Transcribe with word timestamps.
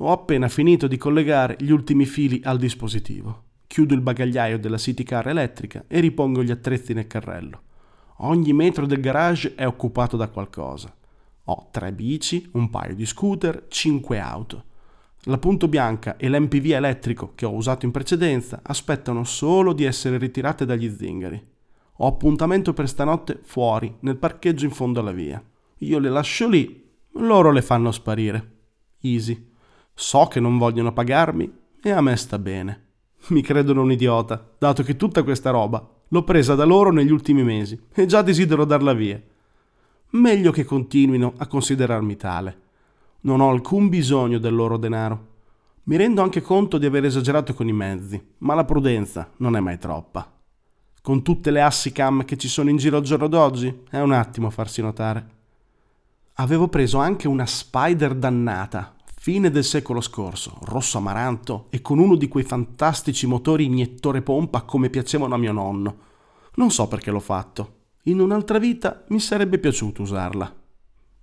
Ho 0.00 0.12
appena 0.12 0.46
finito 0.46 0.86
di 0.86 0.96
collegare 0.96 1.56
gli 1.58 1.70
ultimi 1.70 2.06
fili 2.06 2.40
al 2.44 2.56
dispositivo. 2.56 3.46
Chiudo 3.66 3.94
il 3.94 4.00
bagagliaio 4.00 4.56
della 4.56 4.78
City 4.78 5.02
Car 5.02 5.26
elettrica 5.26 5.86
e 5.88 5.98
ripongo 5.98 6.44
gli 6.44 6.52
attrezzi 6.52 6.92
nel 6.92 7.08
carrello. 7.08 7.62
Ogni 8.18 8.52
metro 8.52 8.86
del 8.86 9.00
garage 9.00 9.56
è 9.56 9.66
occupato 9.66 10.16
da 10.16 10.28
qualcosa. 10.28 10.94
Ho 11.46 11.68
tre 11.72 11.92
bici, 11.92 12.48
un 12.52 12.70
paio 12.70 12.94
di 12.94 13.04
scooter, 13.06 13.66
cinque 13.66 14.20
auto. 14.20 14.64
La 15.22 15.38
punto 15.38 15.66
bianca 15.66 16.16
e 16.16 16.28
l'MPV 16.28 16.70
elettrico 16.70 17.32
che 17.34 17.44
ho 17.44 17.52
usato 17.52 17.84
in 17.84 17.90
precedenza 17.90 18.60
aspettano 18.62 19.24
solo 19.24 19.72
di 19.72 19.82
essere 19.82 20.16
ritirate 20.16 20.64
dagli 20.64 20.88
zingari. 20.96 21.44
Ho 21.96 22.06
appuntamento 22.06 22.72
per 22.72 22.88
stanotte 22.88 23.40
fuori, 23.42 23.92
nel 24.00 24.16
parcheggio 24.16 24.64
in 24.64 24.70
fondo 24.70 25.00
alla 25.00 25.10
via. 25.10 25.42
Io 25.78 25.98
le 25.98 26.08
lascio 26.08 26.48
lì, 26.48 26.88
loro 27.14 27.50
le 27.50 27.62
fanno 27.62 27.90
sparire. 27.90 28.52
Easy. 29.00 29.56
So 30.00 30.26
che 30.26 30.38
non 30.38 30.58
vogliono 30.58 30.92
pagarmi 30.92 31.52
e 31.82 31.90
a 31.90 32.00
me 32.00 32.14
sta 32.14 32.38
bene. 32.38 32.84
Mi 33.28 33.42
credono 33.42 33.82
un 33.82 33.90
idiota, 33.90 34.52
dato 34.56 34.84
che 34.84 34.94
tutta 34.94 35.24
questa 35.24 35.50
roba 35.50 35.96
L'ho 36.10 36.24
presa 36.24 36.54
da 36.54 36.64
loro 36.64 36.90
negli 36.90 37.10
ultimi 37.10 37.42
mesi 37.42 37.78
e 37.92 38.06
già 38.06 38.22
desidero 38.22 38.64
darla 38.64 38.94
via. 38.94 39.20
Meglio 40.10 40.50
che 40.50 40.64
continuino 40.64 41.34
a 41.36 41.46
considerarmi 41.46 42.16
tale. 42.16 42.60
Non 43.22 43.40
ho 43.40 43.50
alcun 43.50 43.90
bisogno 43.90 44.38
del 44.38 44.54
loro 44.54 44.78
denaro. 44.78 45.26
Mi 45.84 45.96
rendo 45.96 46.22
anche 46.22 46.40
conto 46.40 46.78
di 46.78 46.86
aver 46.86 47.04
esagerato 47.04 47.52
con 47.52 47.68
i 47.68 47.72
mezzi, 47.72 48.22
ma 48.38 48.54
la 48.54 48.64
prudenza 48.64 49.30
non 49.38 49.54
è 49.54 49.60
mai 49.60 49.78
troppa. 49.78 50.32
Con 51.02 51.22
tutte 51.22 51.50
le 51.50 51.60
assi 51.60 51.92
cam 51.92 52.24
che 52.24 52.38
ci 52.38 52.48
sono 52.48 52.70
in 52.70 52.76
giro 52.76 52.96
al 52.96 53.02
giorno 53.02 53.28
d'oggi, 53.28 53.82
è 53.90 54.00
un 54.00 54.12
attimo 54.12 54.48
farsi 54.48 54.80
notare. 54.80 55.36
Avevo 56.34 56.68
preso 56.68 56.98
anche 56.98 57.28
una 57.28 57.44
spider 57.44 58.14
dannata, 58.14 58.94
fine 59.28 59.50
del 59.50 59.64
secolo 59.64 60.00
scorso, 60.00 60.56
rosso 60.62 60.96
amaranto 60.96 61.66
e 61.68 61.82
con 61.82 61.98
uno 61.98 62.16
di 62.16 62.28
quei 62.28 62.44
fantastici 62.44 63.26
motori 63.26 63.66
iniettore 63.66 64.22
pompa 64.22 64.62
come 64.62 64.88
piacevano 64.88 65.34
a 65.34 65.36
mio 65.36 65.52
nonno. 65.52 65.96
Non 66.54 66.70
so 66.70 66.88
perché 66.88 67.10
l'ho 67.10 67.20
fatto. 67.20 67.74
In 68.04 68.20
un'altra 68.20 68.58
vita 68.58 69.04
mi 69.08 69.20
sarebbe 69.20 69.58
piaciuto 69.58 70.00
usarla. 70.00 70.50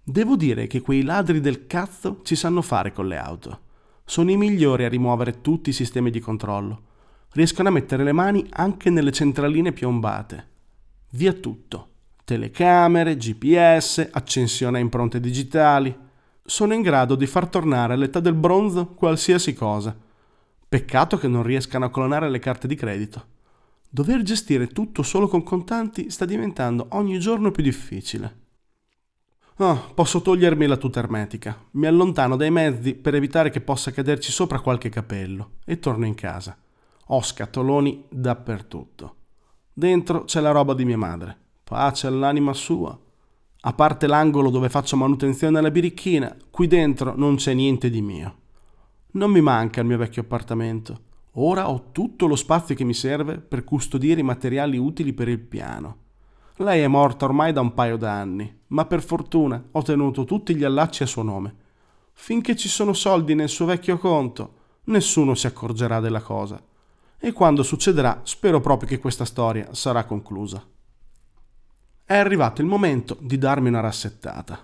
Devo 0.03 0.35
dire 0.35 0.67
che 0.67 0.81
quei 0.81 1.01
ladri 1.01 1.41
del 1.41 1.65
cazzo 1.65 2.19
ci 2.21 2.35
sanno 2.35 2.61
fare 2.61 2.91
con 2.91 3.07
le 3.07 3.17
auto. 3.17 3.59
Sono 4.05 4.29
i 4.29 4.37
migliori 4.37 4.85
a 4.85 4.89
rimuovere 4.89 5.41
tutti 5.41 5.71
i 5.71 5.73
sistemi 5.73 6.11
di 6.11 6.19
controllo. 6.19 6.83
Riescono 7.31 7.69
a 7.69 7.71
mettere 7.71 8.03
le 8.03 8.13
mani 8.13 8.45
anche 8.51 8.91
nelle 8.91 9.11
centraline 9.11 9.71
piombate. 9.71 10.47
Via 11.13 11.33
tutto. 11.33 11.87
Telecamere, 12.23 13.17
GPS, 13.17 14.09
accensione 14.11 14.77
a 14.77 14.81
impronte 14.81 15.19
digitali, 15.19 16.03
sono 16.45 16.73
in 16.73 16.81
grado 16.81 17.15
di 17.15 17.25
far 17.25 17.47
tornare 17.47 17.93
all'età 17.93 18.19
del 18.19 18.35
bronzo 18.35 18.87
qualsiasi 18.87 19.53
cosa. 19.53 19.97
Peccato 20.67 21.17
che 21.17 21.27
non 21.27 21.41
riescano 21.41 21.85
a 21.85 21.89
clonare 21.89 22.29
le 22.29 22.39
carte 22.39 22.67
di 22.67 22.75
credito. 22.75 23.33
Dover 23.89 24.21
gestire 24.21 24.67
tutto 24.67 25.01
solo 25.03 25.27
con 25.27 25.41
contanti 25.41 26.09
sta 26.11 26.25
diventando 26.25 26.87
ogni 26.91 27.17
giorno 27.17 27.49
più 27.49 27.63
difficile. 27.63 28.43
Oh, 29.57 29.91
posso 29.93 30.21
togliermi 30.21 30.67
la 30.67 30.77
tuta 30.77 30.99
ermetica. 30.99 31.57
Mi 31.71 31.87
allontano 31.87 32.35
dai 32.35 32.51
mezzi 32.51 32.93
per 32.93 33.15
evitare 33.15 33.49
che 33.49 33.61
possa 33.61 33.91
caderci 33.91 34.31
sopra 34.31 34.59
qualche 34.59 34.89
capello 34.89 35.51
e 35.65 35.79
torno 35.79 36.05
in 36.05 36.13
casa. 36.13 36.57
Ho 37.07 37.21
scatoloni 37.23 38.05
dappertutto. 38.09 39.15
Dentro 39.71 40.25
c'è 40.25 40.41
la 40.41 40.51
roba 40.51 40.73
di 40.73 40.85
mia 40.85 40.97
madre. 40.97 41.37
Pace 41.63 42.07
all'anima 42.07 42.53
sua. 42.53 42.99
A 43.67 43.73
parte 43.73 44.05
l'angolo 44.05 44.51
dove 44.51 44.69
faccio 44.69 44.95
manutenzione 44.95 45.57
alla 45.57 45.71
birichina, 45.71 46.37
qui 46.51 46.67
dentro 46.67 47.15
non 47.17 47.35
c'è 47.35 47.55
niente 47.55 47.89
di 47.89 47.99
mio. 47.99 48.35
Non 49.13 49.31
mi 49.31 49.41
manca 49.41 49.81
il 49.81 49.87
mio 49.87 49.97
vecchio 49.97 50.21
appartamento. 50.21 50.99
Ora 51.37 51.67
ho 51.67 51.91
tutto 51.91 52.27
lo 52.27 52.35
spazio 52.35 52.75
che 52.75 52.83
mi 52.83 52.93
serve 52.93 53.39
per 53.39 53.63
custodire 53.63 54.19
i 54.19 54.23
materiali 54.23 54.77
utili 54.77 55.13
per 55.13 55.29
il 55.29 55.39
piano. 55.39 55.97
Lei 56.57 56.81
è 56.81 56.87
morta 56.87 57.25
ormai 57.25 57.53
da 57.53 57.61
un 57.61 57.73
paio 57.73 57.97
d'anni, 57.97 58.55
ma 58.67 58.85
per 58.85 59.01
fortuna 59.01 59.63
ho 59.71 59.81
tenuto 59.81 60.25
tutti 60.25 60.55
gli 60.55 60.63
allacci 60.63 61.01
a 61.01 61.07
suo 61.07 61.23
nome. 61.23 61.55
Finché 62.13 62.55
ci 62.55 62.69
sono 62.69 62.93
soldi 62.93 63.33
nel 63.33 63.49
suo 63.49 63.65
vecchio 63.65 63.97
conto, 63.97 64.53
nessuno 64.83 65.33
si 65.33 65.47
accorgerà 65.47 65.99
della 65.99 66.21
cosa. 66.21 66.63
E 67.17 67.31
quando 67.31 67.63
succederà, 67.63 68.21
spero 68.25 68.61
proprio 68.61 68.87
che 68.87 68.99
questa 68.99 69.25
storia 69.25 69.73
sarà 69.73 70.03
conclusa. 70.03 70.63
È 72.07 72.15
arrivato 72.15 72.61
il 72.61 72.67
momento 72.67 73.17
di 73.19 73.39
darmi 73.39 73.67
una 73.67 73.79
rassettata. 73.79 74.63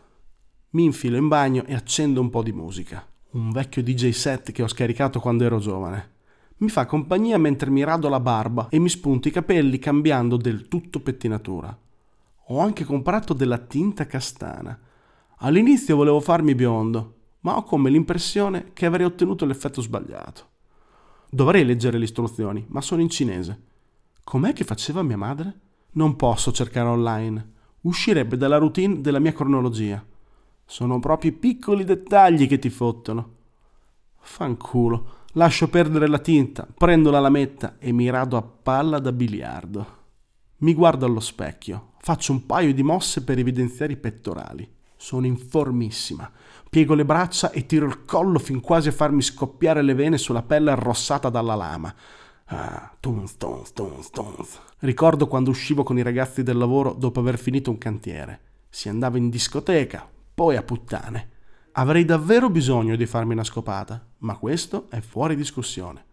Mi 0.73 0.83
infilo 0.83 1.17
in 1.17 1.27
bagno 1.27 1.65
e 1.65 1.73
accendo 1.73 2.21
un 2.21 2.29
po' 2.29 2.43
di 2.43 2.51
musica. 2.51 3.03
Un 3.31 3.51
vecchio 3.51 3.81
DJ 3.81 4.11
set 4.11 4.51
che 4.51 4.61
ho 4.61 4.67
scaricato 4.67 5.19
quando 5.19 5.43
ero 5.43 5.57
giovane. 5.57 6.11
Mi 6.57 6.69
fa 6.69 6.85
compagnia 6.85 7.39
mentre 7.39 7.71
mi 7.71 7.83
rado 7.83 8.09
la 8.09 8.19
barba 8.19 8.67
e 8.69 8.77
mi 8.77 8.89
spunto 8.89 9.27
i 9.27 9.31
capelli 9.31 9.79
cambiando 9.79 10.37
del 10.37 10.67
tutto 10.67 10.99
pettinatura. 10.99 11.75
Ho 12.49 12.59
anche 12.59 12.83
comprato 12.83 13.33
della 13.33 13.57
tinta 13.57 14.05
castana. 14.05 14.79
All'inizio 15.37 15.95
volevo 15.95 16.19
farmi 16.19 16.53
biondo, 16.53 17.15
ma 17.39 17.57
ho 17.57 17.63
come 17.63 17.89
l'impressione 17.89 18.69
che 18.73 18.85
avrei 18.85 19.07
ottenuto 19.07 19.47
l'effetto 19.47 19.81
sbagliato. 19.81 20.47
Dovrei 21.27 21.65
leggere 21.65 21.97
le 21.97 22.03
istruzioni, 22.03 22.63
ma 22.67 22.81
sono 22.81 23.01
in 23.01 23.09
cinese. 23.09 23.63
Com'è 24.23 24.53
che 24.53 24.63
faceva 24.63 25.01
mia 25.01 25.17
madre? 25.17 25.69
Non 25.93 26.15
posso 26.15 26.51
cercare 26.53 26.87
online. 26.87 27.49
Uscirebbe 27.81 28.37
dalla 28.37 28.57
routine 28.57 29.01
della 29.01 29.19
mia 29.19 29.33
cronologia. 29.33 30.03
Sono 30.65 30.99
proprio 30.99 31.31
i 31.31 31.33
piccoli 31.33 31.83
dettagli 31.83 32.47
che 32.47 32.59
ti 32.59 32.69
fottono. 32.69 33.35
Fanculo. 34.19 35.19
Lascio 35.33 35.67
perdere 35.67 36.07
la 36.07 36.19
tinta, 36.19 36.65
prendo 36.73 37.09
la 37.09 37.19
lametta 37.19 37.75
e 37.77 37.91
mi 37.91 38.09
rado 38.09 38.37
a 38.37 38.41
palla 38.41 38.99
da 38.99 39.11
biliardo. 39.11 39.99
Mi 40.57 40.73
guardo 40.73 41.05
allo 41.05 41.19
specchio, 41.19 41.93
faccio 41.99 42.31
un 42.31 42.45
paio 42.45 42.73
di 42.73 42.83
mosse 42.83 43.23
per 43.23 43.39
evidenziare 43.39 43.93
i 43.93 43.97
pettorali. 43.97 44.69
Sono 44.95 45.25
informissima. 45.25 46.29
Piego 46.69 46.93
le 46.93 47.03
braccia 47.03 47.51
e 47.51 47.65
tiro 47.65 47.85
il 47.87 48.05
collo 48.05 48.39
fin 48.39 48.61
quasi 48.61 48.89
a 48.89 48.93
farmi 48.93 49.21
scoppiare 49.21 49.81
le 49.81 49.93
vene 49.93 50.17
sulla 50.17 50.43
pelle 50.43 50.71
arrossata 50.71 51.29
dalla 51.29 51.55
lama. 51.55 51.93
Ah, 52.45 52.95
tons, 52.99 53.37
tons, 53.37 53.73
tons, 53.73 54.09
tons. 54.09 54.59
Ricordo 54.81 55.27
quando 55.27 55.51
uscivo 55.51 55.83
con 55.83 55.99
i 55.99 56.01
ragazzi 56.01 56.41
del 56.41 56.57
lavoro 56.57 56.93
dopo 56.93 57.19
aver 57.19 57.37
finito 57.37 57.69
un 57.69 57.77
cantiere. 57.77 58.39
Si 58.67 58.89
andava 58.89 59.19
in 59.19 59.29
discoteca, 59.29 60.09
poi 60.33 60.55
a 60.55 60.63
puttane. 60.63 61.29
Avrei 61.73 62.03
davvero 62.03 62.49
bisogno 62.49 62.95
di 62.95 63.05
farmi 63.05 63.33
una 63.33 63.43
scopata, 63.43 64.03
ma 64.19 64.37
questo 64.37 64.87
è 64.89 64.99
fuori 64.99 65.35
discussione. 65.35 66.05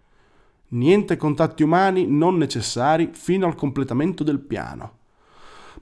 Niente 0.68 1.16
contatti 1.16 1.62
umani 1.62 2.06
non 2.06 2.36
necessari 2.36 3.08
fino 3.12 3.46
al 3.46 3.54
completamento 3.54 4.22
del 4.22 4.38
piano. 4.38 4.98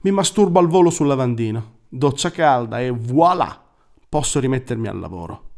Mi 0.03 0.11
masturbo 0.11 0.59
al 0.59 0.67
volo 0.67 0.89
sul 0.89 1.07
lavandino, 1.07 1.79
doccia 1.89 2.31
calda 2.31 2.79
e 2.79 2.89
voilà! 2.89 3.65
Posso 4.07 4.39
rimettermi 4.39 4.87
al 4.87 4.99
lavoro. 4.99 5.49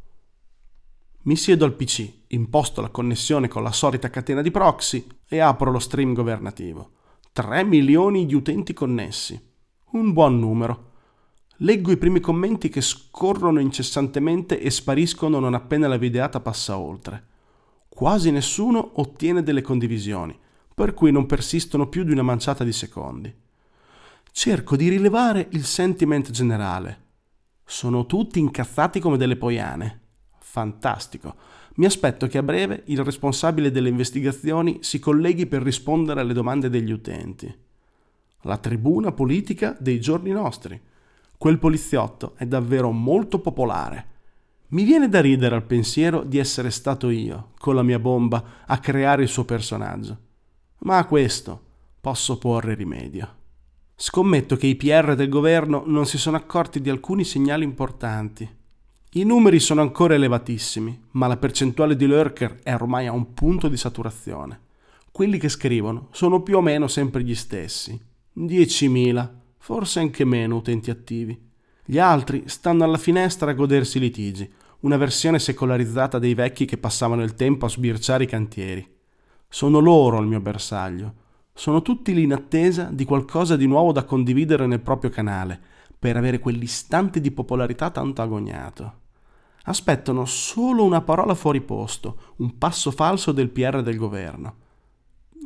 Mi 1.25 1.35
siedo 1.35 1.63
al 1.63 1.75
PC, 1.75 2.11
imposto 2.29 2.81
la 2.81 2.89
connessione 2.89 3.47
con 3.47 3.61
la 3.61 3.71
solita 3.71 4.09
catena 4.09 4.41
di 4.41 4.49
proxy 4.49 5.05
e 5.27 5.37
apro 5.37 5.69
lo 5.69 5.77
stream 5.77 6.13
governativo. 6.13 6.97
3 7.31 7.63
milioni 7.63 8.25
di 8.25 8.33
utenti 8.33 8.73
connessi. 8.73 9.39
Un 9.91 10.13
buon 10.13 10.39
numero. 10.39 10.87
Leggo 11.57 11.91
i 11.91 11.97
primi 11.97 12.19
commenti 12.19 12.69
che 12.69 12.81
scorrono 12.81 13.59
incessantemente 13.59 14.59
e 14.59 14.69
spariscono 14.69 15.39
non 15.39 15.53
appena 15.53 15.87
la 15.87 15.97
videata 15.97 16.39
passa 16.39 16.77
oltre. 16.77 17.27
Quasi 17.87 18.31
nessuno 18.31 18.91
ottiene 18.95 19.43
delle 19.43 19.61
condivisioni, 19.61 20.37
per 20.73 20.93
cui 20.93 21.11
non 21.11 21.25
persistono 21.25 21.87
più 21.87 22.03
di 22.03 22.11
una 22.11 22.21
manciata 22.21 22.63
di 22.63 22.71
secondi. 22.71 23.33
Cerco 24.31 24.75
di 24.75 24.89
rilevare 24.89 25.47
il 25.51 25.65
sentiment 25.65 26.31
generale. 26.31 27.07
Sono 27.65 28.05
tutti 28.05 28.39
incazzati 28.39 28.99
come 28.99 29.17
delle 29.17 29.35
poiane. 29.35 30.01
Fantastico. 30.39 31.35
Mi 31.79 31.85
aspetto 31.85 32.27
che 32.27 32.37
a 32.37 32.43
breve 32.43 32.83
il 32.87 33.05
responsabile 33.05 33.71
delle 33.71 33.87
investigazioni 33.87 34.79
si 34.81 34.99
colleghi 34.99 35.47
per 35.47 35.61
rispondere 35.61 36.19
alle 36.19 36.33
domande 36.33 36.69
degli 36.69 36.91
utenti. 36.91 37.53
La 38.41 38.57
tribuna 38.57 39.13
politica 39.13 39.77
dei 39.79 40.01
giorni 40.01 40.31
nostri. 40.31 40.79
Quel 41.37 41.57
poliziotto 41.57 42.33
è 42.35 42.45
davvero 42.45 42.91
molto 42.91 43.39
popolare. 43.39 44.07
Mi 44.69 44.83
viene 44.83 45.07
da 45.07 45.21
ridere 45.21 45.55
al 45.55 45.63
pensiero 45.63 46.23
di 46.23 46.37
essere 46.37 46.69
stato 46.69 47.09
io, 47.09 47.51
con 47.57 47.75
la 47.75 47.83
mia 47.83 47.99
bomba, 47.99 48.43
a 48.65 48.77
creare 48.79 49.23
il 49.23 49.29
suo 49.29 49.45
personaggio. 49.45 50.17
Ma 50.79 50.97
a 50.97 51.05
questo 51.05 51.61
posso 52.01 52.37
porre 52.37 52.73
rimedio. 52.73 53.35
Scommetto 53.95 54.57
che 54.57 54.67
i 54.67 54.75
PR 54.75 55.15
del 55.15 55.29
governo 55.29 55.83
non 55.85 56.05
si 56.05 56.17
sono 56.17 56.35
accorti 56.35 56.81
di 56.81 56.89
alcuni 56.89 57.23
segnali 57.23 57.63
importanti 57.63 58.57
i 59.13 59.23
numeri 59.23 59.59
sono 59.59 59.81
ancora 59.81 60.13
elevatissimi, 60.13 61.05
ma 61.13 61.25
la 61.25 61.37
percentuale 61.37 61.95
di 61.95 62.05
lurker 62.05 62.59
è 62.61 62.75
ormai 62.75 63.07
a 63.07 63.11
un 63.11 63.33
punto 63.33 63.67
di 63.67 63.75
saturazione. 63.75 64.59
Quelli 65.11 65.39
che 65.39 65.49
scrivono 65.49 66.09
sono 66.11 66.43
più 66.43 66.57
o 66.57 66.61
meno 66.61 66.87
sempre 66.87 67.23
gli 67.23 67.33
stessi, 67.33 67.99
10.000, 68.37 69.29
forse 69.57 69.99
anche 69.99 70.25
meno 70.25 70.57
utenti 70.57 70.91
attivi. 70.91 71.35
Gli 71.83 71.97
altri 71.97 72.43
stanno 72.45 72.83
alla 72.83 72.99
finestra 72.99 73.49
a 73.49 73.55
godersi 73.55 73.97
i 73.97 74.01
litigi, 74.01 74.47
una 74.81 74.95
versione 74.95 75.39
secolarizzata 75.39 76.19
dei 76.19 76.35
vecchi 76.35 76.65
che 76.65 76.77
passavano 76.77 77.23
il 77.23 77.33
tempo 77.33 77.65
a 77.65 77.69
sbirciare 77.69 78.25
i 78.25 78.27
cantieri. 78.27 78.87
Sono 79.47 79.79
loro 79.79 80.19
il 80.19 80.27
mio 80.27 80.39
bersaglio. 80.39 81.13
Sono 81.51 81.81
tutti 81.81 82.13
lì 82.13 82.21
in 82.21 82.33
attesa 82.33 82.83
di 82.91 83.05
qualcosa 83.05 83.57
di 83.57 83.65
nuovo 83.65 83.91
da 83.91 84.03
condividere 84.03 84.67
nel 84.67 84.81
proprio 84.81 85.09
canale, 85.09 85.59
per 85.97 86.15
avere 86.15 86.37
quell'istante 86.39 87.19
di 87.19 87.31
popolarità 87.31 87.89
tanto 87.89 88.21
agognato. 88.21 88.98
Aspettano 89.69 90.25
solo 90.25 90.83
una 90.83 91.01
parola 91.01 91.35
fuori 91.35 91.61
posto, 91.61 92.33
un 92.37 92.57
passo 92.57 92.89
falso 92.89 93.31
del 93.31 93.49
PR 93.49 93.83
del 93.83 93.97
governo. 93.97 94.55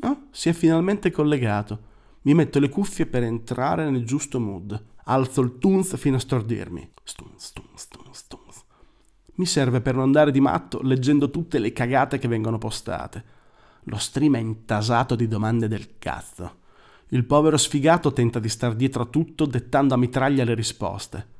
Oh, 0.01 0.27
si 0.31 0.47
è 0.47 0.53
finalmente 0.53 1.11
collegato. 1.11 1.91
Mi 2.21 2.33
metto 2.33 2.59
le 2.59 2.69
cuffie 2.69 3.05
per 3.05 3.23
entrare 3.23 3.89
nel 3.89 4.05
giusto 4.05 4.39
mood. 4.39 4.81
Alzo 5.03 5.41
il 5.41 5.57
tunz 5.57 5.97
fino 5.97 6.15
a 6.15 6.19
stordirmi. 6.19 6.89
Stunz, 7.03 7.47
stunz, 7.47 7.67
stunz, 7.75 8.17
stunz. 8.17 8.63
Mi 9.35 9.45
serve 9.45 9.81
per 9.81 9.95
non 9.95 10.03
andare 10.03 10.31
di 10.31 10.39
matto 10.39 10.81
leggendo 10.81 11.29
tutte 11.29 11.59
le 11.59 11.73
cagate 11.73 12.17
che 12.17 12.29
vengono 12.29 12.57
postate. 12.57 13.25
Lo 13.83 13.97
stream 13.97 14.37
è 14.37 14.39
intasato 14.39 15.15
di 15.15 15.27
domande 15.27 15.67
del 15.67 15.97
cazzo. 15.99 16.59
Il 17.09 17.25
povero 17.25 17.57
sfigato 17.57 18.13
tenta 18.13 18.39
di 18.39 18.47
star 18.47 18.73
dietro 18.73 19.03
a 19.03 19.07
tutto 19.07 19.45
dettando 19.45 19.95
a 19.95 19.97
mitraglia 19.97 20.45
le 20.45 20.53
risposte. 20.53 21.32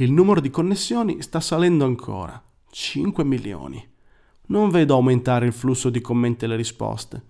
Il 0.00 0.12
numero 0.12 0.40
di 0.40 0.48
connessioni 0.48 1.20
sta 1.20 1.40
salendo 1.40 1.84
ancora. 1.84 2.42
5 2.70 3.22
milioni. 3.22 3.86
Non 4.46 4.70
vedo 4.70 4.94
aumentare 4.94 5.44
il 5.44 5.52
flusso 5.52 5.90
di 5.90 6.00
commenti 6.00 6.46
e 6.46 6.48
le 6.48 6.56
risposte. 6.56 7.22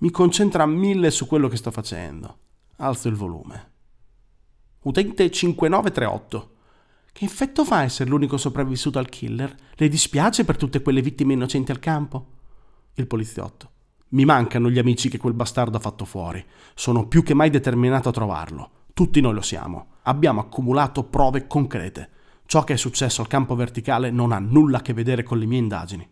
Mi 0.00 0.10
concentra 0.10 0.64
a 0.64 0.66
mille 0.66 1.10
su 1.10 1.26
quello 1.26 1.48
che 1.48 1.56
sto 1.56 1.70
facendo. 1.70 2.36
Alzo 2.76 3.08
il 3.08 3.14
volume. 3.14 3.70
Utente 4.82 5.30
5938. 5.30 6.50
Che 7.10 7.24
effetto 7.24 7.64
fa 7.64 7.84
essere 7.84 8.10
l'unico 8.10 8.36
sopravvissuto 8.36 8.98
al 8.98 9.08
killer? 9.08 9.56
Le 9.76 9.88
dispiace 9.88 10.44
per 10.44 10.58
tutte 10.58 10.82
quelle 10.82 11.00
vittime 11.00 11.32
innocenti 11.32 11.70
al 11.70 11.78
campo? 11.78 12.26
Il 12.96 13.06
poliziotto. 13.06 13.70
Mi 14.08 14.26
mancano 14.26 14.68
gli 14.68 14.78
amici 14.78 15.08
che 15.08 15.16
quel 15.16 15.32
bastardo 15.32 15.78
ha 15.78 15.80
fatto 15.80 16.04
fuori. 16.04 16.44
Sono 16.74 17.08
più 17.08 17.22
che 17.22 17.32
mai 17.32 17.48
determinato 17.48 18.10
a 18.10 18.12
trovarlo. 18.12 18.70
Tutti 18.92 19.22
noi 19.22 19.32
lo 19.32 19.40
siamo 19.40 19.89
abbiamo 20.02 20.40
accumulato 20.40 21.04
prove 21.04 21.46
concrete. 21.46 22.10
Ciò 22.46 22.64
che 22.64 22.72
è 22.72 22.76
successo 22.76 23.20
al 23.20 23.28
campo 23.28 23.54
verticale 23.54 24.10
non 24.10 24.32
ha 24.32 24.38
nulla 24.38 24.78
a 24.78 24.82
che 24.82 24.92
vedere 24.92 25.22
con 25.22 25.38
le 25.38 25.46
mie 25.46 25.58
indagini. 25.58 26.08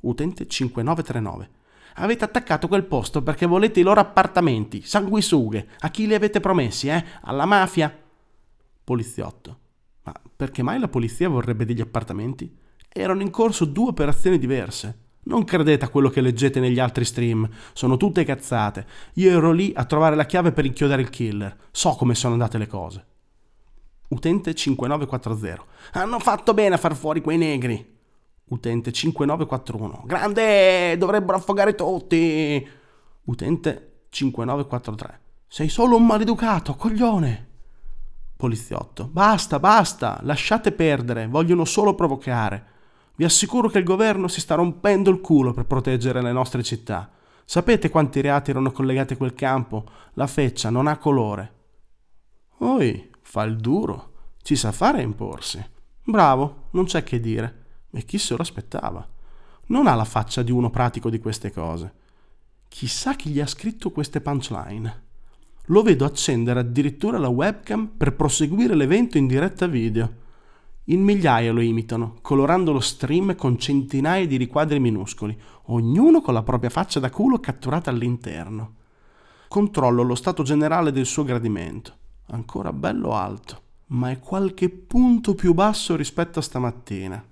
Utente 0.00 0.46
5939. 0.46 1.50
Avete 1.96 2.24
attaccato 2.24 2.68
quel 2.68 2.84
posto 2.84 3.22
perché 3.22 3.46
volete 3.46 3.80
i 3.80 3.82
loro 3.84 4.00
appartamenti, 4.00 4.82
sanguisughe. 4.82 5.68
A 5.80 5.90
chi 5.90 6.06
li 6.06 6.14
avete 6.14 6.40
promessi, 6.40 6.88
eh? 6.88 7.04
Alla 7.22 7.44
mafia? 7.44 7.96
Poliziotto. 8.82 9.58
Ma 10.02 10.12
perché 10.36 10.62
mai 10.62 10.78
la 10.78 10.88
polizia 10.88 11.28
vorrebbe 11.28 11.64
degli 11.64 11.80
appartamenti? 11.80 12.52
Erano 12.88 13.22
in 13.22 13.30
corso 13.30 13.64
due 13.64 13.88
operazioni 13.88 14.38
diverse. 14.38 14.98
Non 15.26 15.44
credete 15.44 15.84
a 15.84 15.88
quello 15.88 16.10
che 16.10 16.20
leggete 16.20 16.60
negli 16.60 16.78
altri 16.78 17.04
stream, 17.04 17.48
sono 17.72 17.96
tutte 17.96 18.24
cazzate. 18.24 18.86
Io 19.14 19.30
ero 19.30 19.52
lì 19.52 19.72
a 19.74 19.84
trovare 19.84 20.16
la 20.16 20.26
chiave 20.26 20.52
per 20.52 20.66
inchiodare 20.66 21.00
il 21.00 21.10
killer. 21.10 21.56
So 21.70 21.94
come 21.94 22.14
sono 22.14 22.34
andate 22.34 22.58
le 22.58 22.66
cose. 22.66 23.06
Utente 24.14 24.54
5940. 24.54 25.64
Hanno 25.94 26.20
fatto 26.20 26.54
bene 26.54 26.76
a 26.76 26.78
far 26.78 26.94
fuori 26.94 27.20
quei 27.20 27.36
negri. 27.36 27.92
Utente 28.44 28.92
5941. 28.92 30.04
Grande, 30.06 30.96
dovrebbero 30.96 31.38
affogare 31.38 31.74
tutti. 31.74 32.64
Utente 33.24 34.04
5943. 34.10 35.20
Sei 35.48 35.68
solo 35.68 35.96
un 35.96 36.06
maleducato, 36.06 36.76
coglione. 36.76 37.48
Poliziotto. 38.36 39.08
Basta, 39.10 39.58
basta, 39.58 40.20
lasciate 40.22 40.70
perdere, 40.70 41.26
vogliono 41.26 41.64
solo 41.64 41.96
provocare. 41.96 42.72
Vi 43.16 43.24
assicuro 43.24 43.68
che 43.68 43.78
il 43.78 43.84
governo 43.84 44.28
si 44.28 44.40
sta 44.40 44.54
rompendo 44.54 45.10
il 45.10 45.20
culo 45.20 45.52
per 45.52 45.66
proteggere 45.66 46.22
le 46.22 46.32
nostre 46.32 46.62
città. 46.62 47.10
Sapete 47.44 47.90
quanti 47.90 48.20
reati 48.20 48.50
erano 48.50 48.70
collegati 48.70 49.14
a 49.14 49.16
quel 49.16 49.34
campo? 49.34 49.84
La 50.14 50.28
feccia 50.28 50.70
non 50.70 50.86
ha 50.86 50.98
colore. 50.98 51.52
Oi, 52.58 53.10
Fa 53.26 53.42
il 53.42 53.56
duro, 53.56 54.12
ci 54.42 54.54
sa 54.54 54.70
fare 54.70 54.98
a 54.98 55.02
imporsi. 55.02 55.60
Bravo, 56.04 56.66
non 56.72 56.84
c'è 56.84 57.02
che 57.02 57.18
dire. 57.18 57.62
E 57.90 58.04
chi 58.04 58.18
se 58.18 58.36
lo 58.36 58.42
aspettava? 58.42 59.04
Non 59.68 59.88
ha 59.88 59.94
la 59.94 60.04
faccia 60.04 60.42
di 60.42 60.52
uno 60.52 60.70
pratico 60.70 61.10
di 61.10 61.18
queste 61.18 61.50
cose. 61.50 61.92
Chissà 62.68 63.14
chi 63.14 63.30
gli 63.30 63.40
ha 63.40 63.46
scritto 63.46 63.90
queste 63.90 64.20
punchline. 64.20 65.02
Lo 65.68 65.82
vedo 65.82 66.04
accendere 66.04 66.60
addirittura 66.60 67.18
la 67.18 67.28
webcam 67.28 67.94
per 67.96 68.14
proseguire 68.14 68.76
l'evento 68.76 69.16
in 69.16 69.26
diretta 69.26 69.66
video. 69.66 70.22
In 70.84 71.02
migliaia 71.02 71.50
lo 71.50 71.62
imitano, 71.62 72.18
colorando 72.20 72.70
lo 72.70 72.80
stream 72.80 73.34
con 73.34 73.58
centinaia 73.58 74.26
di 74.26 74.36
riquadri 74.36 74.78
minuscoli, 74.78 75.36
ognuno 75.68 76.20
con 76.20 76.34
la 76.34 76.42
propria 76.42 76.70
faccia 76.70 77.00
da 77.00 77.10
culo 77.10 77.40
catturata 77.40 77.90
all'interno. 77.90 78.74
Controllo 79.48 80.02
lo 80.02 80.14
stato 80.14 80.42
generale 80.42 80.92
del 80.92 81.06
suo 81.06 81.24
gradimento 81.24 82.02
ancora 82.34 82.72
bello 82.72 83.12
alto, 83.12 83.62
ma 83.88 84.10
è 84.10 84.18
qualche 84.18 84.68
punto 84.68 85.34
più 85.34 85.54
basso 85.54 85.96
rispetto 85.96 86.38
a 86.38 86.42
stamattina. 86.42 87.24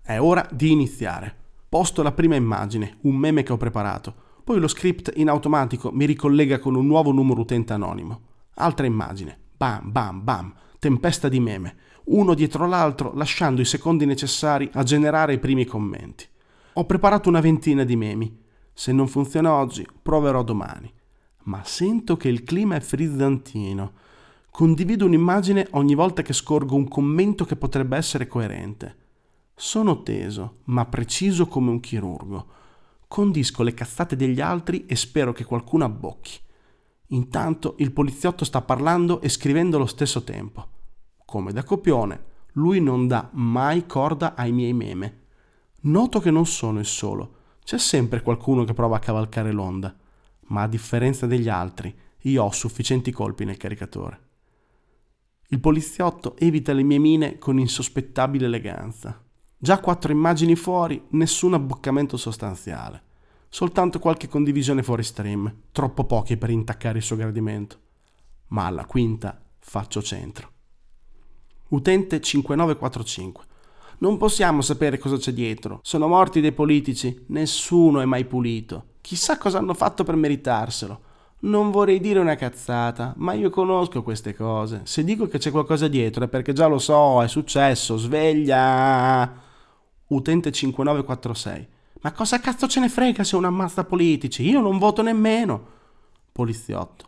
È 0.00 0.18
ora 0.18 0.46
di 0.50 0.70
iniziare. 0.70 1.34
Posto 1.68 2.02
la 2.02 2.12
prima 2.12 2.34
immagine, 2.34 2.96
un 3.02 3.16
meme 3.16 3.42
che 3.42 3.52
ho 3.52 3.56
preparato. 3.56 4.26
Poi 4.42 4.58
lo 4.58 4.68
script 4.68 5.12
in 5.16 5.28
automatico 5.28 5.90
mi 5.92 6.06
ricollega 6.06 6.58
con 6.58 6.74
un 6.74 6.86
nuovo 6.86 7.12
numero 7.12 7.42
utente 7.42 7.74
anonimo. 7.74 8.20
Altra 8.54 8.86
immagine. 8.86 9.38
Bam, 9.56 9.92
bam, 9.92 10.24
bam. 10.24 10.54
Tempesta 10.78 11.28
di 11.28 11.40
meme. 11.40 11.76
Uno 12.04 12.32
dietro 12.32 12.66
l'altro, 12.66 13.12
lasciando 13.14 13.60
i 13.60 13.66
secondi 13.66 14.06
necessari 14.06 14.70
a 14.72 14.82
generare 14.82 15.34
i 15.34 15.38
primi 15.38 15.66
commenti. 15.66 16.26
Ho 16.74 16.86
preparato 16.86 17.28
una 17.28 17.40
ventina 17.40 17.84
di 17.84 17.96
memi. 17.96 18.40
Se 18.72 18.92
non 18.92 19.08
funziona 19.08 19.52
oggi, 19.52 19.86
proverò 20.00 20.42
domani. 20.42 20.90
Ma 21.44 21.62
sento 21.64 22.16
che 22.16 22.28
il 22.28 22.44
clima 22.44 22.76
è 22.76 22.80
frizzantino 22.80 23.92
Condivido 24.50 25.06
un'immagine 25.06 25.68
ogni 25.72 25.94
volta 25.94 26.22
che 26.22 26.32
scorgo 26.32 26.74
un 26.74 26.88
commento 26.88 27.44
che 27.44 27.56
potrebbe 27.56 27.96
essere 27.96 28.26
coerente. 28.26 28.96
Sono 29.54 30.02
teso, 30.02 30.58
ma 30.64 30.84
preciso 30.86 31.46
come 31.46 31.70
un 31.70 31.80
chirurgo. 31.80 32.46
Condisco 33.06 33.62
le 33.62 33.74
cazzate 33.74 34.16
degli 34.16 34.40
altri 34.40 34.86
e 34.86 34.96
spero 34.96 35.32
che 35.32 35.44
qualcuno 35.44 35.84
abbocchi. 35.84 36.38
Intanto 37.08 37.74
il 37.78 37.92
poliziotto 37.92 38.44
sta 38.44 38.60
parlando 38.60 39.20
e 39.20 39.28
scrivendo 39.28 39.76
allo 39.76 39.86
stesso 39.86 40.24
tempo. 40.24 40.68
Come 41.24 41.52
da 41.52 41.62
copione, 41.62 42.24
lui 42.52 42.80
non 42.80 43.06
dà 43.06 43.30
mai 43.32 43.86
corda 43.86 44.34
ai 44.34 44.52
miei 44.52 44.72
meme. 44.72 45.22
Noto 45.82 46.20
che 46.20 46.30
non 46.30 46.46
sono 46.46 46.80
il 46.80 46.86
solo, 46.86 47.36
c'è 47.64 47.78
sempre 47.78 48.22
qualcuno 48.22 48.64
che 48.64 48.74
prova 48.74 48.96
a 48.96 49.00
cavalcare 49.00 49.52
l'onda, 49.52 49.94
ma 50.48 50.62
a 50.62 50.68
differenza 50.68 51.26
degli 51.26 51.48
altri, 51.48 51.94
io 52.22 52.44
ho 52.44 52.50
sufficienti 52.50 53.12
colpi 53.12 53.44
nel 53.44 53.56
caricatore. 53.56 54.27
Il 55.50 55.60
poliziotto 55.60 56.36
evita 56.36 56.74
le 56.74 56.82
mie 56.82 56.98
mine 56.98 57.38
con 57.38 57.58
insospettabile 57.58 58.44
eleganza. 58.44 59.18
Già 59.56 59.80
quattro 59.80 60.12
immagini 60.12 60.54
fuori, 60.54 61.02
nessun 61.12 61.54
abboccamento 61.54 62.18
sostanziale. 62.18 63.02
Soltanto 63.48 63.98
qualche 63.98 64.28
condivisione 64.28 64.82
fuori 64.82 65.02
stream, 65.02 65.50
troppo 65.72 66.04
pochi 66.04 66.36
per 66.36 66.50
intaccare 66.50 66.98
il 66.98 67.04
suo 67.04 67.16
gradimento. 67.16 67.78
Ma 68.48 68.66
alla 68.66 68.84
quinta 68.84 69.40
faccio 69.58 70.02
centro. 70.02 70.50
Utente 71.68 72.20
5945. 72.20 73.44
Non 74.00 74.18
possiamo 74.18 74.60
sapere 74.60 74.98
cosa 74.98 75.16
c'è 75.16 75.32
dietro. 75.32 75.80
Sono 75.82 76.08
morti 76.08 76.42
dei 76.42 76.52
politici, 76.52 77.24
nessuno 77.28 78.00
è 78.00 78.04
mai 78.04 78.26
pulito. 78.26 78.96
Chissà 79.00 79.38
cosa 79.38 79.56
hanno 79.56 79.72
fatto 79.72 80.04
per 80.04 80.14
meritarselo. 80.14 81.00
Non 81.40 81.70
vorrei 81.70 82.00
dire 82.00 82.18
una 82.18 82.34
cazzata, 82.34 83.14
ma 83.18 83.32
io 83.32 83.48
conosco 83.48 84.02
queste 84.02 84.34
cose. 84.34 84.80
Se 84.84 85.04
dico 85.04 85.28
che 85.28 85.38
c'è 85.38 85.52
qualcosa 85.52 85.86
dietro 85.86 86.24
è 86.24 86.28
perché 86.28 86.52
già 86.52 86.66
lo 86.66 86.78
so, 86.78 87.22
è 87.22 87.28
successo, 87.28 87.96
sveglia. 87.96 89.32
Utente 90.08 90.50
5946. 90.50 91.68
Ma 92.00 92.12
cosa 92.12 92.40
cazzo 92.40 92.66
ce 92.66 92.80
ne 92.80 92.88
frega 92.88 93.22
se 93.22 93.36
uno 93.36 93.46
ammazza 93.46 93.84
politici? 93.84 94.48
Io 94.48 94.60
non 94.60 94.78
voto 94.78 95.02
nemmeno. 95.02 95.76
Poliziotto. 96.32 97.06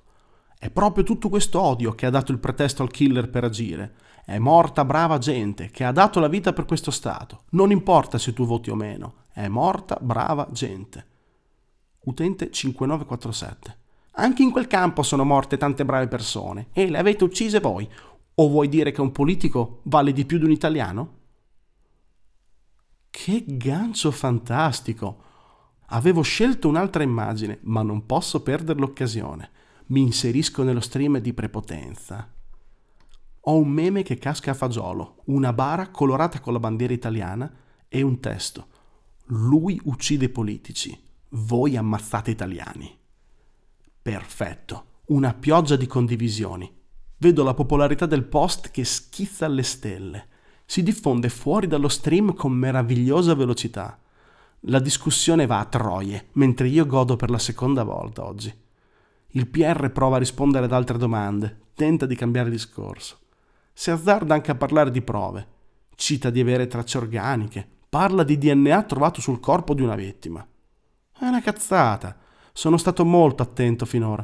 È 0.58 0.70
proprio 0.70 1.02
tutto 1.02 1.28
questo 1.28 1.60
odio 1.60 1.92
che 1.92 2.06
ha 2.06 2.10
dato 2.10 2.30
il 2.30 2.38
pretesto 2.38 2.82
al 2.82 2.90
killer 2.90 3.30
per 3.30 3.44
agire. 3.44 3.94
È 4.24 4.38
morta 4.38 4.84
brava 4.84 5.18
gente 5.18 5.70
che 5.70 5.82
ha 5.82 5.90
dato 5.90 6.20
la 6.20 6.28
vita 6.28 6.52
per 6.52 6.66
questo 6.66 6.92
Stato. 6.92 7.44
Non 7.50 7.72
importa 7.72 8.16
se 8.18 8.32
tu 8.32 8.46
voti 8.46 8.70
o 8.70 8.76
meno. 8.76 9.24
È 9.32 9.48
morta 9.48 9.98
brava 10.00 10.46
gente. 10.52 11.06
Utente 12.04 12.50
5947. 12.50 13.79
Anche 14.20 14.42
in 14.42 14.50
quel 14.50 14.66
campo 14.66 15.02
sono 15.02 15.24
morte 15.24 15.56
tante 15.56 15.82
brave 15.82 16.06
persone 16.06 16.68
e 16.74 16.90
le 16.90 16.98
avete 16.98 17.24
uccise 17.24 17.58
voi. 17.58 17.88
O 18.34 18.48
vuoi 18.50 18.68
dire 18.68 18.92
che 18.92 19.00
un 19.00 19.12
politico 19.12 19.80
vale 19.84 20.12
di 20.12 20.26
più 20.26 20.36
di 20.36 20.44
un 20.44 20.50
italiano? 20.50 21.18
Che 23.08 23.44
gancio 23.46 24.10
fantastico! 24.10 25.24
Avevo 25.92 26.20
scelto 26.20 26.68
un'altra 26.68 27.02
immagine, 27.02 27.60
ma 27.62 27.80
non 27.80 28.04
posso 28.04 28.42
perdere 28.42 28.78
l'occasione. 28.78 29.50
Mi 29.86 30.02
inserisco 30.02 30.62
nello 30.64 30.80
stream 30.80 31.16
di 31.16 31.32
prepotenza. 31.32 32.30
Ho 33.44 33.56
un 33.56 33.68
meme 33.68 34.02
che 34.02 34.18
casca 34.18 34.50
a 34.50 34.54
fagiolo, 34.54 35.22
una 35.26 35.54
bara 35.54 35.88
colorata 35.88 36.40
con 36.40 36.52
la 36.52 36.60
bandiera 36.60 36.92
italiana 36.92 37.50
e 37.88 38.02
un 38.02 38.20
testo. 38.20 38.66
Lui 39.28 39.80
uccide 39.84 40.28
politici, 40.28 40.96
voi 41.30 41.74
ammazzate 41.74 42.30
italiani. 42.30 42.99
Perfetto, 44.02 44.84
una 45.06 45.34
pioggia 45.34 45.76
di 45.76 45.86
condivisioni. 45.86 46.72
Vedo 47.18 47.44
la 47.44 47.52
popolarità 47.52 48.06
del 48.06 48.24
post 48.24 48.70
che 48.70 48.82
schizza 48.84 49.44
alle 49.44 49.62
stelle. 49.62 50.28
Si 50.64 50.82
diffonde 50.82 51.28
fuori 51.28 51.66
dallo 51.66 51.88
stream 51.88 52.34
con 52.34 52.52
meravigliosa 52.52 53.34
velocità. 53.34 53.98
La 54.64 54.78
discussione 54.78 55.44
va 55.44 55.58
a 55.58 55.66
troie, 55.66 56.28
mentre 56.32 56.68
io 56.68 56.86
godo 56.86 57.16
per 57.16 57.28
la 57.28 57.38
seconda 57.38 57.82
volta 57.82 58.24
oggi. 58.24 58.50
Il 59.32 59.48
PR 59.48 59.90
prova 59.90 60.16
a 60.16 60.18
rispondere 60.18 60.64
ad 60.64 60.72
altre 60.72 60.96
domande, 60.96 61.68
tenta 61.74 62.06
di 62.06 62.16
cambiare 62.16 62.48
discorso. 62.48 63.18
Si 63.74 63.90
azzarda 63.90 64.32
anche 64.32 64.50
a 64.50 64.56
parlare 64.56 64.90
di 64.90 65.02
prove. 65.02 65.46
Cita 65.94 66.30
di 66.30 66.40
avere 66.40 66.66
tracce 66.66 66.96
organiche, 66.96 67.68
parla 67.88 68.22
di 68.22 68.38
DNA 68.38 68.82
trovato 68.84 69.20
sul 69.20 69.40
corpo 69.40 69.74
di 69.74 69.82
una 69.82 69.94
vittima. 69.94 70.46
È 71.18 71.26
una 71.26 71.42
cazzata. 71.42 72.28
Sono 72.60 72.76
stato 72.76 73.06
molto 73.06 73.42
attento 73.42 73.86
finora. 73.86 74.22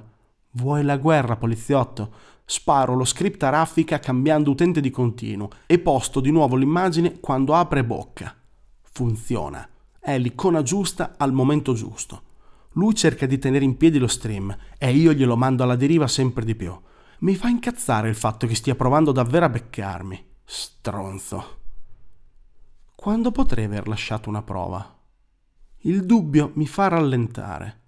Vuoi 0.51 0.83
la 0.83 0.99
guerra, 0.99 1.37
poliziotto? 1.37 2.13
Sparo 2.45 2.95
lo 2.95 3.07
script 3.07 3.43
a 3.45 3.49
raffica 3.49 3.99
cambiando 3.99 4.51
utente 4.51 4.83
di 4.83 4.91
continuo 4.91 5.49
e 5.65 5.79
posto 5.79 6.21
di 6.21 6.31
nuovo 6.31 6.55
l'immagine 6.55 7.19
quando 7.19 7.55
apre 7.55 7.83
bocca. 7.83 8.37
Funziona. 8.83 9.67
È 9.99 10.19
l'icona 10.19 10.61
giusta 10.61 11.15
al 11.17 11.33
momento 11.33 11.73
giusto. 11.73 12.23
Lui 12.73 12.95
cerca 12.95 13.25
di 13.25 13.39
tenere 13.39 13.65
in 13.65 13.79
piedi 13.79 13.97
lo 13.97 14.07
stream 14.07 14.55
e 14.77 14.95
io 14.95 15.15
glielo 15.15 15.35
mando 15.39 15.63
alla 15.63 15.75
deriva 15.75 16.07
sempre 16.07 16.45
di 16.45 16.55
più. 16.55 16.79
Mi 17.21 17.37
fa 17.37 17.49
incazzare 17.49 18.11
il 18.11 18.17
fatto 18.17 18.47
che 18.47 18.55
stia 18.55 18.75
provando 18.75 19.13
davvero 19.13 19.47
a 19.47 19.49
beccarmi. 19.49 20.23
Stronzo. 20.45 21.61
Quando 22.95 23.31
potrei 23.31 23.65
aver 23.65 23.89
lasciato 23.89 24.29
una 24.29 24.43
prova? 24.43 24.95
Il 25.85 26.05
dubbio 26.05 26.51
mi 26.57 26.67
fa 26.67 26.89
rallentare. 26.89 27.85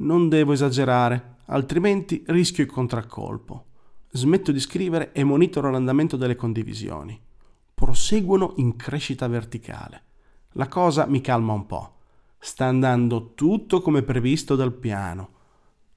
Non 0.00 0.28
devo 0.28 0.52
esagerare, 0.52 1.38
altrimenti 1.46 2.22
rischio 2.28 2.62
il 2.62 2.70
contraccolpo. 2.70 3.64
Smetto 4.10 4.52
di 4.52 4.60
scrivere 4.60 5.10
e 5.12 5.24
monitoro 5.24 5.70
l'andamento 5.70 6.16
delle 6.16 6.36
condivisioni. 6.36 7.20
Proseguono 7.74 8.52
in 8.56 8.76
crescita 8.76 9.26
verticale. 9.26 10.02
La 10.52 10.68
cosa 10.68 11.06
mi 11.06 11.20
calma 11.20 11.52
un 11.52 11.66
po'. 11.66 11.96
Sta 12.38 12.66
andando 12.66 13.34
tutto 13.34 13.80
come 13.80 14.02
previsto 14.02 14.54
dal 14.54 14.72
piano. 14.72 15.30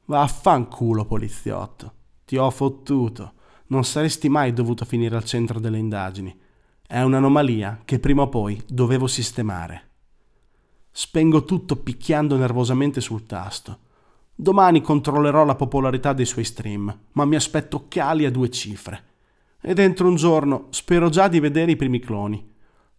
Vaffanculo, 0.05 1.05
poliziotto. 1.05 1.93
Ti 2.25 2.37
ho 2.37 2.49
fottuto. 2.49 3.33
Non 3.67 3.83
saresti 3.83 4.29
mai 4.29 4.51
dovuto 4.51 4.83
finire 4.83 5.15
al 5.15 5.25
centro 5.25 5.59
delle 5.59 5.77
indagini. 5.77 6.35
È 6.85 6.99
un'anomalia 7.01 7.81
che 7.85 7.99
prima 7.99 8.23
o 8.23 8.29
poi 8.29 8.61
dovevo 8.67 9.05
sistemare. 9.05 9.89
Spengo 10.89 11.45
tutto 11.45 11.75
picchiando 11.75 12.35
nervosamente 12.35 12.99
sul 12.99 13.27
tasto. 13.27 13.89
Domani 14.35 14.81
controllerò 14.81 15.45
la 15.45 15.55
popolarità 15.55 16.13
dei 16.13 16.25
suoi 16.25 16.43
stream, 16.43 16.97
ma 17.11 17.25
mi 17.25 17.35
aspetto 17.35 17.85
cali 17.87 18.25
a 18.25 18.31
due 18.31 18.49
cifre. 18.49 19.03
E 19.61 19.73
dentro 19.73 20.07
un 20.07 20.15
giorno 20.15 20.67
spero 20.71 21.09
già 21.09 21.27
di 21.27 21.39
vedere 21.39 21.71
i 21.71 21.75
primi 21.75 21.99
cloni. 21.99 22.49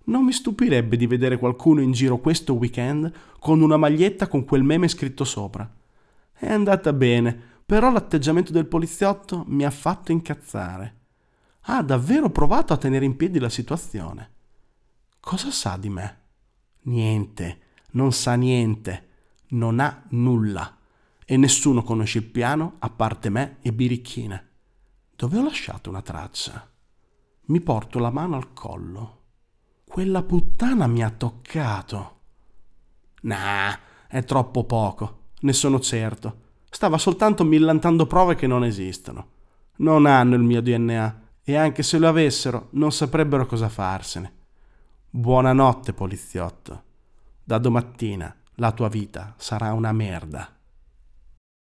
Non 0.04 0.24
mi 0.24 0.32
stupirebbe 0.32 0.96
di 0.96 1.06
vedere 1.06 1.38
qualcuno 1.38 1.80
in 1.80 1.92
giro 1.92 2.18
questo 2.18 2.54
weekend 2.54 3.12
con 3.38 3.60
una 3.60 3.76
maglietta 3.76 4.28
con 4.28 4.44
quel 4.44 4.62
meme 4.62 4.88
scritto 4.88 5.24
sopra. 5.24 5.68
È 6.32 6.50
andata 6.50 6.92
bene, 6.92 7.50
però 7.64 7.90
l'atteggiamento 7.90 8.52
del 8.52 8.66
poliziotto 8.66 9.44
mi 9.46 9.64
ha 9.64 9.70
fatto 9.70 10.12
incazzare. 10.12 10.96
Ha 11.62 11.82
davvero 11.82 12.30
provato 12.30 12.72
a 12.72 12.76
tenere 12.76 13.04
in 13.04 13.16
piedi 13.16 13.38
la 13.38 13.48
situazione. 13.48 14.30
Cosa 15.20 15.50
sa 15.52 15.76
di 15.76 15.88
me? 15.88 16.20
Niente, 16.82 17.58
non 17.92 18.12
sa 18.12 18.34
niente, 18.34 19.08
non 19.50 19.78
ha 19.78 20.02
nulla. 20.10 20.76
E 21.32 21.38
nessuno 21.38 21.82
conosce 21.82 22.18
il 22.18 22.24
piano 22.24 22.74
a 22.80 22.90
parte 22.90 23.30
me 23.30 23.56
e 23.62 23.72
Birichina. 23.72 24.38
Dove 25.16 25.38
ho 25.38 25.42
lasciato 25.42 25.88
una 25.88 26.02
traccia? 26.02 26.70
Mi 27.46 27.58
porto 27.62 27.98
la 27.98 28.10
mano 28.10 28.36
al 28.36 28.52
collo. 28.52 29.20
Quella 29.82 30.22
puttana 30.24 30.86
mi 30.86 31.02
ha 31.02 31.08
toccato. 31.08 32.18
Nah, 33.22 33.78
è 34.08 34.22
troppo 34.24 34.64
poco, 34.64 35.28
ne 35.40 35.54
sono 35.54 35.80
certo. 35.80 36.40
Stava 36.68 36.98
soltanto 36.98 37.44
millantando 37.44 38.06
prove 38.06 38.34
che 38.34 38.46
non 38.46 38.62
esistono. 38.62 39.28
Non 39.76 40.04
hanno 40.04 40.34
il 40.34 40.42
mio 40.42 40.60
DNA 40.60 41.20
e 41.44 41.56
anche 41.56 41.82
se 41.82 41.98
lo 41.98 42.08
avessero 42.08 42.68
non 42.72 42.92
saprebbero 42.92 43.46
cosa 43.46 43.70
farsene. 43.70 44.34
Buonanotte, 45.08 45.94
poliziotto. 45.94 46.82
Da 47.42 47.56
domattina 47.56 48.36
la 48.56 48.72
tua 48.72 48.88
vita 48.90 49.32
sarà 49.38 49.72
una 49.72 49.92
merda. 49.92 50.60